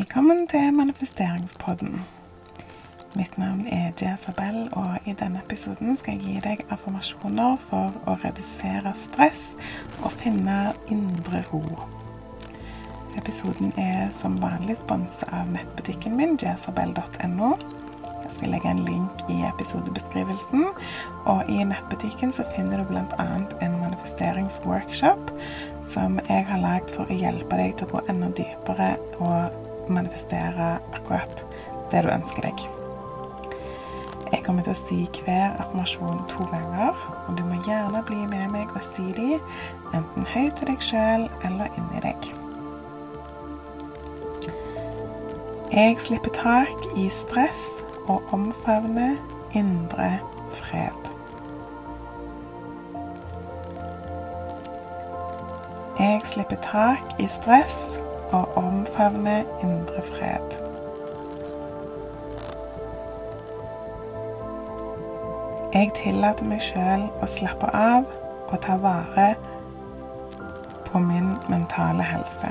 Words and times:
Velkommen 0.00 0.46
til 0.48 0.72
manifesteringspodden. 0.72 2.00
Mitt 3.16 3.38
navn 3.38 3.66
er 3.66 3.90
Jezabel, 4.00 4.68
og 4.72 4.96
i 5.04 5.12
denne 5.12 5.42
episoden 5.44 5.92
skal 5.98 6.16
jeg 6.16 6.22
gi 6.22 6.40
deg 6.46 6.62
affirmasjoner 6.72 7.58
for 7.60 7.98
å 8.08 8.14
redusere 8.22 8.94
stress 8.96 9.42
og 10.00 10.08
finne 10.14 10.72
indre 10.88 11.42
ro. 11.50 11.60
Episoden 13.20 13.74
er 13.76 14.08
som 14.16 14.40
vanlig 14.40 14.78
sponset 14.80 15.28
av 15.36 15.52
nettbutikken 15.52 16.16
min, 16.16 16.38
jezabel.no. 16.40 17.52
Jeg 18.24 18.32
skal 18.38 18.54
legge 18.56 18.72
en 18.72 18.84
link 18.88 19.24
i 19.28 19.42
episodebeskrivelsen. 19.52 20.68
Og 21.28 21.50
i 21.52 21.60
nettbutikken 21.74 22.32
så 22.32 22.48
finner 22.54 22.80
du 22.80 22.88
bl.a. 22.88 23.32
en 23.36 23.80
manifesteringsworkshop 23.84 25.34
som 25.84 26.22
jeg 26.24 26.46
har 26.48 26.64
lagd 26.64 26.96
for 26.96 27.04
å 27.04 27.24
hjelpe 27.26 27.60
deg 27.60 27.76
til 27.76 27.90
å 27.90 27.98
gå 27.98 28.08
enda 28.08 28.30
dypere 28.38 28.94
og 29.18 29.66
manifestere 29.94 30.76
akkurat 30.94 31.46
det 31.90 32.04
du 32.04 32.10
ønsker 32.12 32.46
deg. 32.46 32.66
Jeg 34.30 34.44
kommer 34.46 34.62
til 34.62 34.76
å 34.76 34.78
si 34.78 35.00
hver 35.24 35.56
affirmasjon 35.58 36.20
to 36.30 36.44
ganger, 36.52 36.94
og 37.26 37.34
du 37.38 37.42
må 37.48 37.58
gjerne 37.66 38.02
bli 38.06 38.20
med 38.30 38.52
meg 38.52 38.70
og 38.76 38.84
si 38.86 39.08
de 39.16 39.40
enten 39.96 40.28
høyt 40.34 40.54
til 40.60 40.70
deg 40.70 40.84
sjøl 40.86 41.26
eller 41.48 41.80
inni 41.80 42.02
deg. 42.04 42.30
Jeg 45.70 45.98
slipper 46.02 46.34
tak 46.34 46.86
i 46.98 47.08
stress 47.14 47.80
og 48.10 48.22
omfavner 48.34 49.18
indre 49.58 50.12
fred. 50.54 51.10
Jeg 56.00 56.22
slipper 56.24 56.56
tak 56.64 57.20
i 57.20 57.26
stress 57.28 58.00
og 58.32 58.56
omfavne 58.56 59.44
indre 59.62 60.02
fred. 60.02 60.60
Jeg 65.74 65.90
tillater 65.94 66.48
meg 66.50 66.62
sjøl 66.62 67.06
å 67.22 67.26
slappe 67.30 67.68
av 67.76 68.08
og 68.50 68.56
ta 68.64 68.74
vare 68.82 69.28
på 70.88 70.98
min 70.98 71.36
mentale 71.48 72.02
helse. 72.02 72.50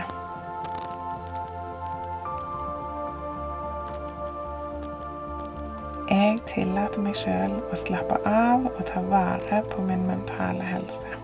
Jeg 6.10 6.40
tillater 6.50 7.04
meg 7.04 7.20
sjøl 7.20 7.60
å 7.60 7.78
slappe 7.78 8.22
av 8.26 8.70
og 8.72 8.86
ta 8.88 9.04
vare 9.12 9.66
på 9.76 9.84
min 9.86 10.08
mentale 10.08 10.64
helse. 10.66 11.20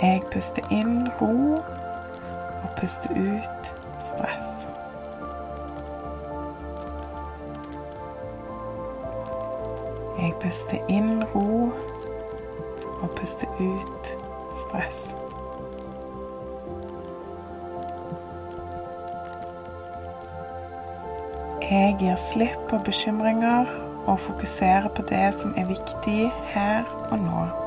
Jeg 0.00 0.22
puster 0.32 0.62
inn 0.70 1.08
ro 1.20 1.56
og 1.56 2.70
puster 2.76 3.10
ut 3.16 3.70
stress. 4.04 4.68
Jeg 10.18 10.34
puster 10.42 10.92
inn 10.92 11.24
ro 11.34 11.72
og 13.00 13.10
puster 13.16 13.48
ut 13.60 14.12
stress. 14.66 15.00
Jeg 21.70 21.96
gir 21.98 22.16
slipp 22.20 22.68
på 22.68 22.84
bekymringer 22.84 23.64
og 24.06 24.20
fokuserer 24.20 24.88
på 24.88 25.02
det 25.08 25.28
som 25.40 25.56
er 25.56 25.64
viktig 25.72 26.26
her 26.52 26.84
og 27.10 27.18
nå. 27.18 27.65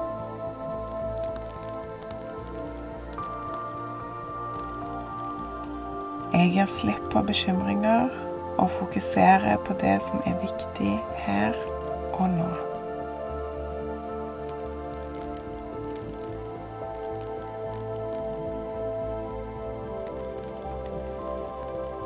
Jeg 6.40 6.52
gir 6.56 6.68
slipp 6.72 7.08
på 7.12 7.20
bekymringer 7.28 8.14
og 8.58 8.70
fokuserer 8.72 9.58
på 9.68 9.74
det 9.82 9.98
som 10.02 10.22
er 10.26 10.38
viktig 10.40 10.94
her 11.20 11.58
og 12.14 12.30
nå. 12.32 12.48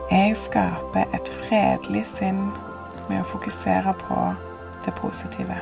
Jeg 0.10 0.34
skaper 0.38 1.14
et 1.14 1.30
fredelig 1.46 2.08
sinn 2.16 2.48
med 3.12 3.20
å 3.22 3.30
fokusere 3.36 3.94
på 4.02 4.20
det 4.88 4.98
positive. 4.98 5.62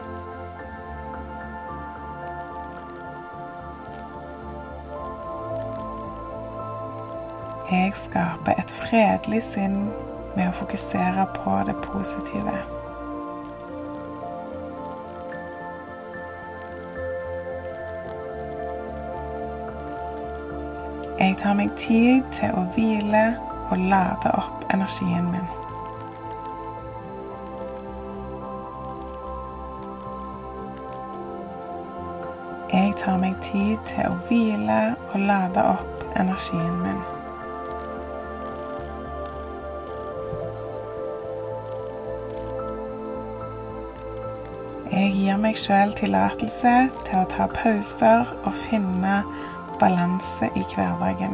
Jeg 7.72 7.92
skaper 7.96 8.52
et 8.60 8.72
fredelig 8.72 9.38
sinn 9.46 9.76
med 10.36 10.50
å 10.50 10.52
fokusere 10.52 11.24
på 11.38 11.52
det 11.70 11.76
positive. 11.86 12.56
Jeg 21.22 21.38
tar 21.40 21.56
meg 21.56 21.72
tid 21.80 22.28
til 22.36 22.60
å 22.60 22.66
hvile 22.76 23.24
og 23.70 23.88
lade 23.94 24.36
opp 24.36 24.68
energien 24.76 25.32
min. 25.32 25.48
Jeg 32.76 33.00
tar 33.00 33.24
meg 33.24 33.40
tid 33.40 33.80
til 33.96 34.12
å 34.12 34.20
hvile 34.28 34.84
og 35.14 35.20
lade 35.32 35.68
opp 35.78 36.06
energien 36.20 36.80
min. 36.84 37.04
Jeg 45.02 45.14
gir 45.18 45.38
meg 45.42 45.56
sjøl 45.58 45.96
tillatelse 45.98 46.72
til 47.08 47.16
å 47.18 47.28
ta 47.32 47.48
pauser 47.50 48.28
og 48.46 48.52
finne 48.54 49.16
balanse 49.82 50.46
i 50.54 50.62
hverdagen. 50.62 51.34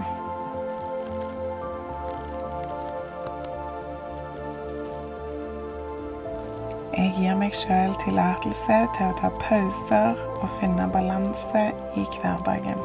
Jeg 6.96 7.12
gir 7.18 7.36
meg 7.42 7.58
sjøl 7.60 7.98
tillatelse 8.06 8.78
til 8.96 9.10
å 9.10 9.18
ta 9.20 9.34
pauser 9.44 10.22
og 10.38 10.48
finne 10.62 10.88
balanse 10.94 11.66
i 12.00 12.06
hverdagen. 12.16 12.80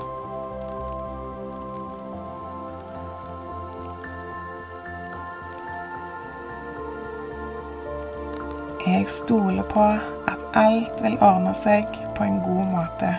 Jeg 8.87 9.07
stoler 9.09 9.63
på 9.71 9.85
at 10.27 10.42
alt 10.55 11.03
vil 11.03 11.15
ordne 11.21 11.55
seg 11.57 11.87
på 12.17 12.25
en 12.25 12.41
god 12.45 12.67
måte. 12.75 13.13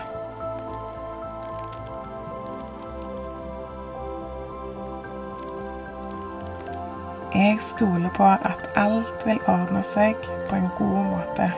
Jeg 7.34 7.56
stoler 7.60 8.10
på 8.14 8.24
at 8.24 8.68
alt 8.78 9.26
vil 9.26 9.40
ordne 9.50 9.82
seg 9.82 10.14
på 10.48 10.56
en 10.56 10.70
god 10.78 11.00
måte. 11.10 11.50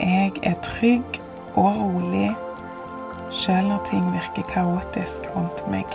Jeg 0.00 0.32
er 0.42 0.58
trygg 0.62 1.22
og 1.54 1.76
rolig 1.80 2.05
sjøl 3.46 3.68
når 3.68 3.82
ting 3.86 4.06
virker 4.10 4.42
kaotisk 4.50 5.28
rundt 5.36 5.60
meg. 5.70 5.92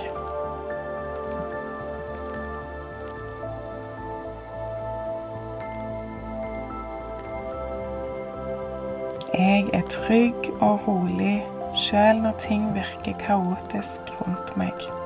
Jeg 9.36 9.68
er 9.74 9.83
trygg 9.92 10.48
og 10.62 10.88
rolig 10.88 11.42
sjøl 11.75 12.24
når 12.24 12.39
ting 12.39 12.71
virker 12.77 13.19
kaotisk 13.19 14.15
rundt 14.21 14.56
meg. 14.56 15.00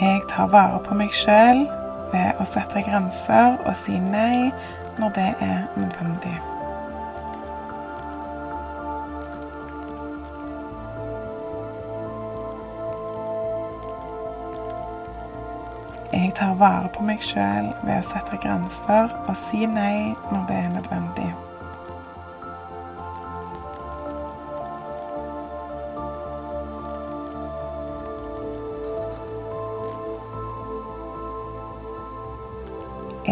Jeg 0.00 0.22
tar 0.28 0.46
vare 0.46 0.80
på 0.82 0.94
meg 0.98 1.12
sjøl 1.14 1.60
ved 2.10 2.40
å 2.42 2.44
sette 2.48 2.80
grenser 2.82 3.60
og 3.62 3.76
si 3.78 3.94
nei 4.02 4.50
når 4.98 5.12
det 5.14 5.28
er 5.46 5.60
nødvendig. 5.78 6.34
Jeg 16.10 16.34
tar 16.34 16.58
vare 16.58 16.90
på 16.90 17.06
meg 17.06 17.22
sjøl 17.22 17.70
ved 17.86 17.94
å 18.00 18.04
sette 18.10 18.42
grenser 18.42 19.14
og 19.28 19.34
si 19.46 19.62
nei 19.70 20.10
når 20.32 20.46
det 20.50 20.62
er 20.64 20.70
nødvendig. 20.74 21.32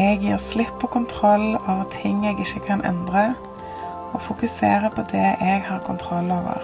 Jeg 0.02 0.18
gir 0.18 0.36
slipp 0.36 0.70
på 0.80 0.88
kontroll 0.90 1.52
over 1.54 1.84
ting 1.90 2.24
jeg 2.26 2.40
ikke 2.42 2.60
kan 2.66 2.80
endre, 2.86 3.34
og 4.12 4.22
fokuserer 4.22 4.88
på 4.90 5.04
det 5.12 5.22
jeg 5.22 5.62
har 5.66 5.78
kontroll 5.86 6.30
over. 6.34 6.58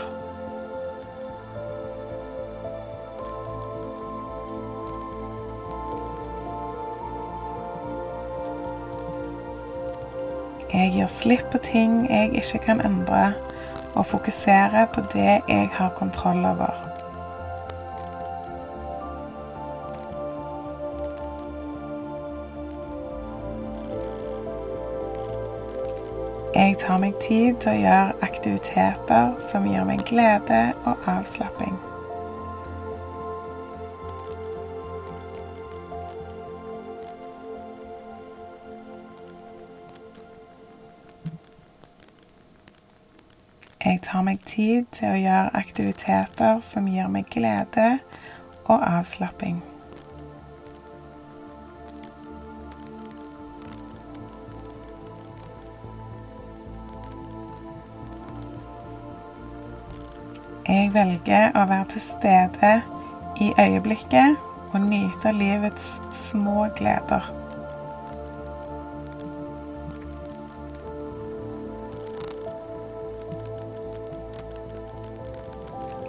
Jeg 10.73 10.93
gir 10.96 11.06
slipp 11.06 11.46
på 11.52 11.62
ting 11.62 12.11
jeg 12.11 12.34
ikke 12.43 12.64
kan 12.67 12.87
endre, 12.87 13.32
og 13.94 14.06
fokuserer 14.06 14.91
på 14.94 15.06
det 15.14 15.41
jeg 15.49 15.70
har 15.79 15.94
kontroll 15.94 16.44
over. 16.44 16.98
Jeg 26.55 26.77
tar 26.79 26.97
meg 26.99 27.15
tid 27.21 27.59
til 27.61 27.75
å 27.75 27.77
gjøre 27.77 28.15
aktiviteter 28.25 29.35
som 29.50 29.67
gir 29.69 29.85
meg 29.85 30.00
glede 30.09 30.61
og 30.89 31.05
avslapping. 31.12 31.77
Jeg 43.85 44.01
tar 44.03 44.25
meg 44.25 44.41
tid 44.49 44.89
til 44.97 45.12
å 45.12 45.21
gjøre 45.21 45.56
aktiviteter 45.61 46.62
som 46.65 46.89
gir 46.89 47.12
meg 47.12 47.29
glede 47.29 47.99
og 48.65 48.81
avslapping. 48.81 49.61
Jeg 60.69 60.91
velger 60.93 61.55
å 61.56 61.62
være 61.65 61.85
til 61.94 62.03
stede 62.05 62.70
i 63.41 63.47
øyeblikket 63.56 64.37
og 64.75 64.82
nyte 64.85 65.31
livets 65.32 65.87
små 66.12 66.67
gleder. 66.76 67.25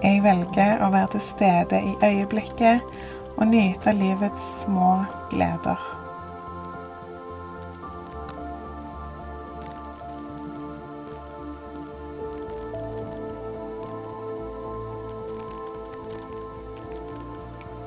Jeg 0.04 0.20
velger 0.28 0.84
å 0.84 0.92
være 0.92 1.14
til 1.16 1.24
stede 1.30 1.80
i 1.80 1.96
øyeblikket 2.10 2.84
og 3.38 3.48
nyte 3.54 3.96
livets 3.96 4.52
små 4.66 4.92
gleder. 5.32 5.99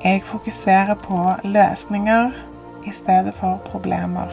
Jeg 0.03 0.23
fokuserer 0.23 0.93
på 0.93 1.31
løsninger 1.43 2.31
i 2.83 2.91
stedet 2.91 3.33
for 3.33 3.61
problemer. 3.65 4.27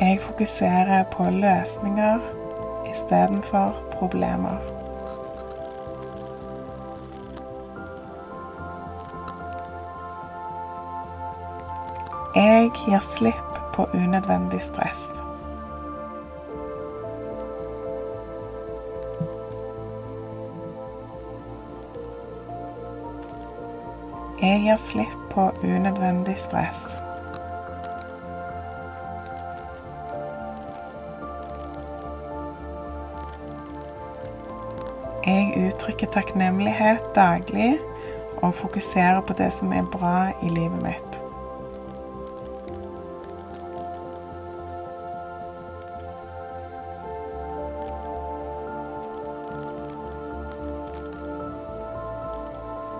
Jeg 0.00 0.18
fokuserer 0.20 1.04
på 1.04 1.24
løsninger 1.30 2.18
istedenfor 2.90 3.74
problemer. 3.92 4.58
Jeg 12.36 12.70
gir 12.74 12.98
slipp 12.98 13.74
på 13.74 13.88
unødvendig 13.94 14.60
stress. 14.60 15.17
Jeg 24.38 24.60
gir 24.62 24.76
slipp 24.78 25.14
på 25.32 25.50
unødvendig 25.66 26.36
stress. 26.38 26.78
Jeg 35.26 35.66
uttrykker 35.66 36.06
takknemlighet 36.14 37.02
daglig 37.14 37.78
og 38.36 38.54
fokuserer 38.54 39.20
på 39.20 39.32
det 39.32 39.50
som 39.52 39.72
er 39.72 39.90
bra 39.90 40.28
i 40.42 40.48
livet 40.54 40.82
mitt. 40.86 41.27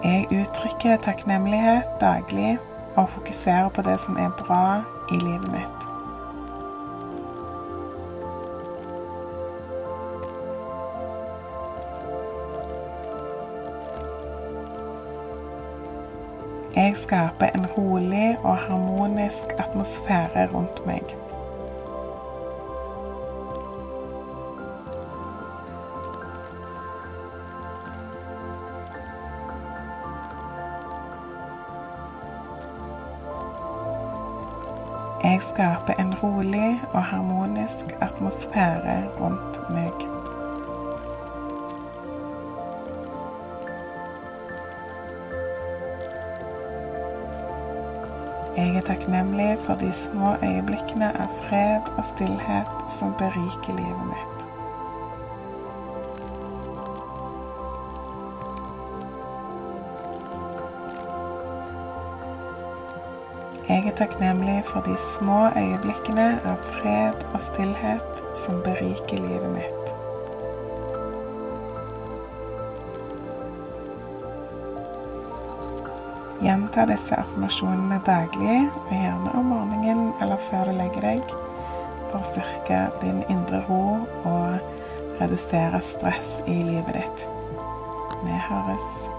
Jeg 0.09 0.27
uttrykker 0.41 0.97
takknemlighet 0.97 1.85
daglig 2.01 2.59
og 2.97 3.09
fokuserer 3.09 3.69
på 3.69 3.83
det 3.83 4.01
som 4.01 4.17
er 4.17 4.31
bra 4.39 4.81
i 5.13 5.19
livet 5.21 5.51
mitt. 5.53 5.85
Jeg 16.77 16.97
skaper 16.97 17.47
en 17.55 17.67
rolig 17.77 18.39
og 18.43 18.57
harmonisk 18.57 19.53
atmosfære 19.59 20.49
rundt 20.55 20.87
meg. 20.87 21.05
Jeg 35.39 35.47
skaper 35.47 35.93
en 36.03 36.15
rolig 36.23 36.83
og 36.93 37.03
harmonisk 37.03 37.77
atmosfære 38.01 39.09
rundt 39.21 39.61
meg. 39.71 39.95
Jeg 48.57 48.77
er 48.77 48.81
takknemlig 48.81 49.59
for 49.63 49.75
de 49.75 49.93
små 49.93 50.35
øyeblikkene 50.43 51.13
av 51.23 51.31
fred 51.45 51.93
og 51.95 52.05
stillhet 52.11 52.75
som 52.99 53.15
beriker 53.23 53.79
livet 53.79 54.11
mitt. 54.11 54.38
Jeg 63.69 63.85
er 63.87 63.93
takknemlig 63.97 64.63
for 64.65 64.81
de 64.81 64.95
små 64.97 65.51
øyeblikkene 65.53 66.29
av 66.49 66.63
fred 66.71 67.25
og 67.37 67.41
stillhet 67.45 68.23
som 68.41 68.63
beriker 68.65 69.21
livet 69.21 69.51
mitt. 69.53 69.91
Gjenta 76.41 76.87
disse 76.89 77.19
affirmasjonene 77.21 78.01
daglig, 78.09 78.57
og 78.87 78.97
gjerne 78.97 79.37
om 79.37 79.53
morgenen 79.53 80.03
eller 80.23 80.41
før 80.49 80.73
du 80.73 80.79
legger 80.79 81.05
deg, 81.11 81.37
for 82.09 82.23
å 82.23 82.31
styrke 82.31 82.81
din 83.05 83.21
indre 83.29 83.61
ro 83.69 83.83
og 84.25 85.21
redusere 85.21 85.85
stress 85.85 86.39
i 86.49 86.57
livet 86.63 87.03
ditt. 87.03 87.29
Vi 88.25 88.43
høres. 88.49 89.18